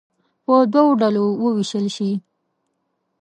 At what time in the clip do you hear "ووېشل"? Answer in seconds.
1.41-1.85